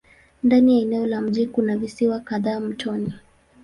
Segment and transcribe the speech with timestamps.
[0.43, 3.13] Ndani ya eneo la mji kuna visiwa kadhaa mtoni.